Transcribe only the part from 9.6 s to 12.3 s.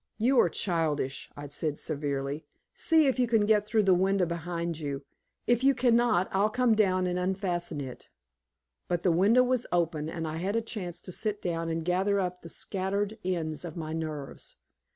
open, and I had a chance to sit down and gather